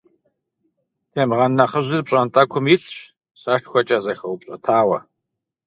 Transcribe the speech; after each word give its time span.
Темгъэн 1.11 1.51
нэхъыжьыр 1.57 2.03
пщӏантӏэкум 2.05 2.65
илъщ, 2.73 2.97
сэшхуэкӏэ 3.41 3.97
зэхэупщӏэтауэ. 4.03 4.99